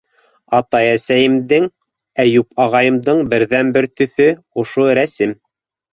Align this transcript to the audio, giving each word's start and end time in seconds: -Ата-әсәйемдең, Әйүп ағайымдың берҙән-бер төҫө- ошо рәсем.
-Ата-әсәйемдең, 0.59 1.67
Әйүп 2.25 2.63
ағайымдың 2.65 3.21
берҙән-бер 3.35 3.89
төҫө- 4.03 4.31
ошо 4.65 4.89
рәсем. 5.01 5.41